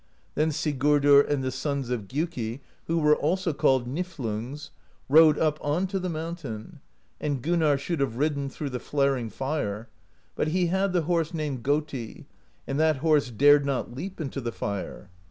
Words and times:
"Then 0.33 0.49
Sigurdr 0.49 1.21
and 1.29 1.43
the 1.43 1.51
sons 1.51 1.91
of 1.91 2.07
Gjuki 2.07 2.61
(who 2.87 2.97
were 2.97 3.15
also 3.15 3.53
called 3.53 3.85
Niflungs) 3.87 4.71
rode 5.07 5.37
up 5.37 5.59
onto 5.63 5.99
the 5.99 6.09
mountain, 6.09 6.79
and 7.19 7.39
Gunnarr 7.43 7.77
should 7.77 7.99
have 7.99 8.15
ridden 8.15 8.49
through 8.49 8.71
the 8.71 8.79
flaring 8.79 9.29
fire: 9.29 9.89
but 10.35 10.47
he 10.47 10.65
had 10.65 10.93
the 10.93 11.03
horse 11.03 11.35
named 11.35 11.61
Goti, 11.61 12.25
and 12.65 12.79
that 12.79 12.95
horse 12.95 13.29
dared 13.29 13.63
not 13.63 13.93
leap 13.93 14.19
into 14.19 14.41
the 14.41 14.51
fire. 14.51 15.07